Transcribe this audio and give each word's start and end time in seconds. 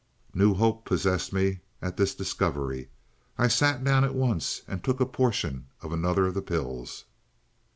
"New 0.33 0.55
hope 0.55 0.83
possessed 0.83 1.31
me 1.31 1.59
at 1.79 1.95
this 1.95 2.15
discovery. 2.15 2.89
I 3.37 3.47
sat 3.47 3.83
down 3.83 4.03
at 4.03 4.15
once 4.15 4.63
and 4.67 4.83
took 4.83 4.99
a 4.99 5.05
portion 5.05 5.67
of 5.83 5.91
another 5.93 6.25
of 6.25 6.33
the 6.33 6.41
pills. 6.41 7.05